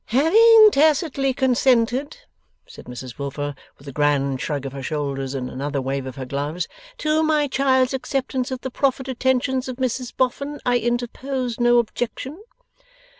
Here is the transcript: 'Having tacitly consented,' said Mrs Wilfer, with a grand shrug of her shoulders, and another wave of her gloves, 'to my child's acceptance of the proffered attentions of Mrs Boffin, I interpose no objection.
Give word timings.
'Having 0.07 0.69
tacitly 0.71 1.31
consented,' 1.31 2.17
said 2.65 2.85
Mrs 2.85 3.19
Wilfer, 3.19 3.53
with 3.77 3.87
a 3.87 3.91
grand 3.91 4.41
shrug 4.41 4.65
of 4.65 4.73
her 4.73 4.81
shoulders, 4.81 5.35
and 5.35 5.47
another 5.47 5.79
wave 5.79 6.07
of 6.07 6.15
her 6.15 6.25
gloves, 6.25 6.67
'to 6.97 7.21
my 7.21 7.47
child's 7.47 7.93
acceptance 7.93 8.49
of 8.49 8.61
the 8.61 8.71
proffered 8.71 9.07
attentions 9.07 9.67
of 9.67 9.75
Mrs 9.75 10.11
Boffin, 10.17 10.59
I 10.65 10.79
interpose 10.79 11.59
no 11.59 11.77
objection. 11.77 12.41